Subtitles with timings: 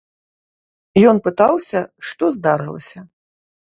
[1.13, 1.79] Ён пытаўся,
[2.11, 2.99] што здарылася.